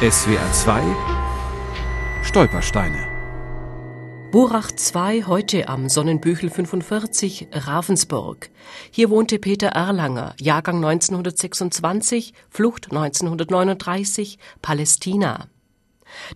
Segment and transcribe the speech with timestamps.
[0.00, 0.82] SWR 2
[2.22, 3.08] Stolpersteine
[4.30, 8.48] Burach 2 heute am Sonnenbüchel 45 Ravensburg.
[8.92, 15.48] Hier wohnte Peter Erlanger, Jahrgang 1926, Flucht 1939, Palästina.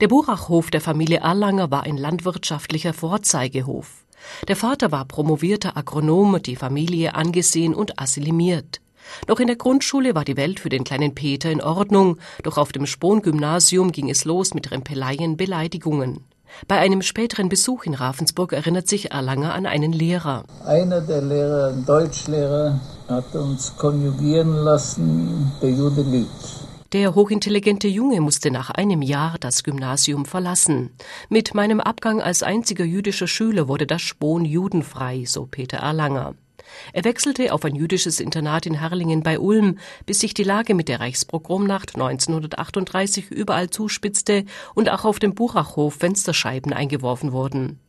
[0.01, 4.05] Der Burachhof der Familie Erlanger war ein landwirtschaftlicher Vorzeigehof.
[4.49, 8.82] Der Vater war promovierter Agronom, die Familie angesehen und assimiliert.
[9.29, 12.73] Noch in der Grundschule war die Welt für den kleinen Peter in Ordnung, doch auf
[12.73, 16.25] dem Spohn-Gymnasium ging es los mit Rempeleien, Beleidigungen.
[16.69, 20.45] Bei einem späteren Besuch in Ravensburg erinnert sich Erlanger an einen Lehrer.
[20.65, 26.63] Einer der Lehrer, ein Deutschlehrer, hat uns konjugieren lassen, der Jude lügt.
[26.93, 30.91] Der hochintelligente Junge musste nach einem Jahr das Gymnasium verlassen.
[31.31, 36.35] Mit meinem Abgang als einziger jüdischer Schüler wurde das Spohn judenfrei, so Peter Erlanger.
[36.93, 40.89] Er wechselte auf ein jüdisches Internat in Herrlingen bei Ulm, bis sich die Lage mit
[40.89, 47.81] der Reichspogromnacht 1938 überall zuspitzte und auch auf dem Buchachhof Fensterscheiben eingeworfen wurden.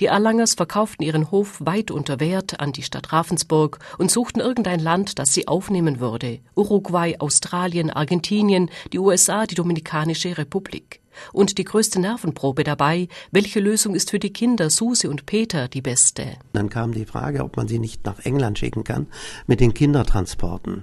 [0.00, 4.80] Die Erlangers verkauften ihren Hof weit unter Wert an die Stadt Ravensburg und suchten irgendein
[4.80, 6.40] Land, das sie aufnehmen würde.
[6.56, 11.00] Uruguay, Australien, Argentinien, die USA, die Dominikanische Republik.
[11.32, 15.82] Und die größte Nervenprobe dabei, welche Lösung ist für die Kinder Suse und Peter die
[15.82, 16.36] beste?
[16.52, 19.06] Dann kam die Frage, ob man sie nicht nach England schicken kann
[19.46, 20.82] mit den Kindertransporten.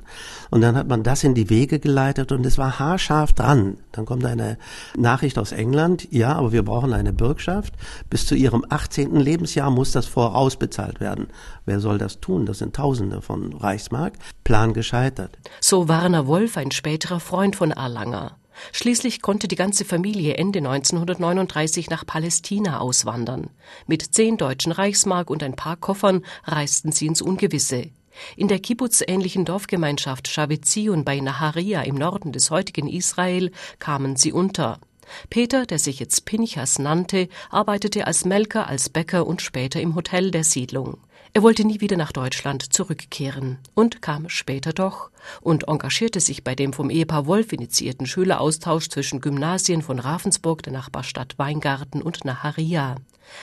[0.49, 3.77] Und dann hat man das in die Wege geleitet und es war haarscharf dran.
[3.91, 4.57] Dann kommt eine
[4.97, 7.73] Nachricht aus England, ja, aber wir brauchen eine Bürgschaft.
[8.09, 9.15] Bis zu ihrem 18.
[9.15, 11.27] Lebensjahr muss das vorausbezahlt werden.
[11.65, 12.45] Wer soll das tun?
[12.45, 14.13] Das sind Tausende von Reichsmark.
[14.43, 15.37] Plan gescheitert.
[15.61, 18.37] So Warner Wolf, ein späterer Freund von Erlanger.
[18.71, 23.49] Schließlich konnte die ganze Familie Ende 1939 nach Palästina auswandern.
[23.87, 27.89] Mit zehn deutschen Reichsmark und ein paar Koffern reisten sie ins Ungewisse.
[28.37, 34.79] In der Kibbutz-ähnlichen Dorfgemeinschaft Shavetzion bei Naharia im Norden des heutigen Israel kamen sie unter.
[35.29, 40.31] Peter, der sich jetzt Pinchas nannte, arbeitete als Melker, als Bäcker und später im Hotel
[40.31, 40.97] der Siedlung.
[41.35, 45.09] Er wollte nie wieder nach Deutschland zurückkehren und kam später doch
[45.41, 50.71] und engagierte sich bei dem vom Ehepaar Wolf initiierten Schüleraustausch zwischen Gymnasien von Ravensburg, der
[50.71, 52.95] Nachbarstadt Weingarten und Naharia.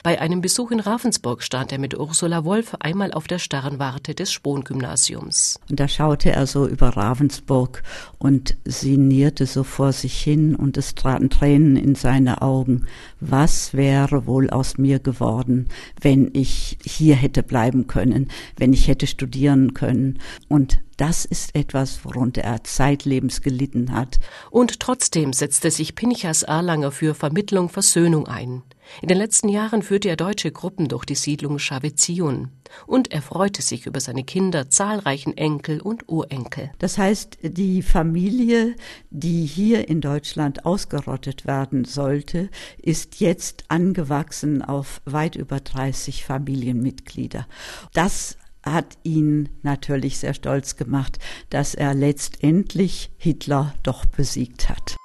[0.03, 4.31] Bei einem Besuch in Ravensburg stand er mit Ursula Wolf einmal auf der Sternwarte des
[4.31, 5.59] Spohn-Gymnasiums.
[5.69, 7.83] Da schaute er so über Ravensburg
[8.17, 12.85] und sinnierte so vor sich hin und es traten Tränen in seine Augen.
[13.19, 15.67] Was wäre wohl aus mir geworden,
[16.01, 20.19] wenn ich hier hätte bleiben können, wenn ich hätte studieren können?
[20.49, 24.19] Und das ist etwas, worunter er zeitlebens gelitten hat.
[24.51, 28.63] Und trotzdem setzte sich Pinchas Erlanger für Vermittlung, Versöhnung ein.
[29.01, 32.49] In den letzten Jahren führte er deutsche Gruppen durch die Siedlung Schavezion.
[32.85, 36.71] Und er freute sich über seine Kinder, zahlreichen Enkel und Urenkel.
[36.79, 38.75] Das heißt, die Familie,
[39.09, 47.47] die hier in Deutschland ausgerottet werden sollte, ist jetzt angewachsen auf weit über 30 Familienmitglieder.
[47.93, 51.19] Das hat ihn natürlich sehr stolz gemacht,
[51.49, 54.95] dass er letztendlich Hitler doch besiegt hat.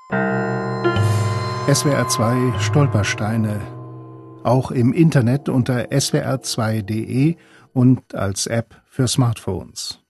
[1.73, 3.61] SWR 2 Stolpersteine.
[4.45, 7.37] Auch im Internet unter swr2.de
[7.73, 10.01] und als App für Smartphones.